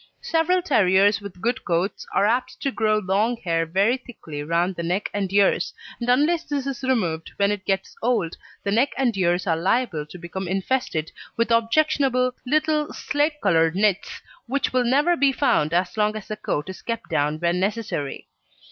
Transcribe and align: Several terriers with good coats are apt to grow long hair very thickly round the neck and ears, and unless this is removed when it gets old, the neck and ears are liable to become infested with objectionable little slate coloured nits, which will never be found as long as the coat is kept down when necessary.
Several 0.23 0.63
terriers 0.63 1.21
with 1.21 1.39
good 1.41 1.63
coats 1.63 2.07
are 2.11 2.25
apt 2.25 2.59
to 2.61 2.71
grow 2.71 2.97
long 2.97 3.37
hair 3.37 3.67
very 3.67 3.97
thickly 3.97 4.41
round 4.41 4.73
the 4.75 4.81
neck 4.81 5.11
and 5.13 5.31
ears, 5.31 5.75
and 5.99 6.09
unless 6.09 6.43
this 6.43 6.65
is 6.65 6.81
removed 6.81 7.31
when 7.37 7.51
it 7.51 7.65
gets 7.67 7.95
old, 8.01 8.35
the 8.63 8.71
neck 8.71 8.93
and 8.97 9.15
ears 9.15 9.45
are 9.45 9.55
liable 9.55 10.07
to 10.07 10.17
become 10.17 10.47
infested 10.47 11.11
with 11.37 11.51
objectionable 11.51 12.33
little 12.47 12.91
slate 12.91 13.39
coloured 13.43 13.75
nits, 13.75 14.23
which 14.47 14.73
will 14.73 14.85
never 14.85 15.15
be 15.15 15.31
found 15.31 15.71
as 15.71 15.95
long 15.95 16.15
as 16.15 16.27
the 16.27 16.35
coat 16.35 16.67
is 16.67 16.81
kept 16.81 17.11
down 17.11 17.37
when 17.39 17.59
necessary. 17.59 18.27